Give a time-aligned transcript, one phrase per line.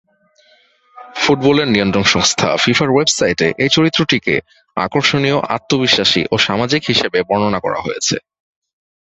[1.15, 4.35] ফুটবলের নিয়ন্ত্রক সংস্থা ফিফার ওয়েবসাইটে এই চরিত্রটিকে
[4.77, 8.15] আকর্ষণীয়, আত্মবিশ্বাসী ও সামাজিক হিসেবে বর্ণনা করা হয়েছে।